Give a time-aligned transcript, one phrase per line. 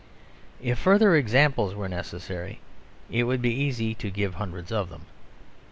[0.59, 2.59] If further examples were necessary,
[3.11, 5.05] it would be easy to give hundreds of them.